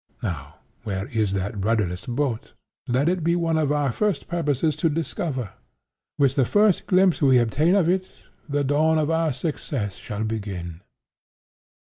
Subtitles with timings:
[0.23, 2.53] Now where is that rudderless boat?
[2.87, 5.51] Let it be one of our first purposes to discover.
[6.17, 8.07] With the first glimpse we obtain of it,
[8.49, 10.81] the dawn of our success shall begin.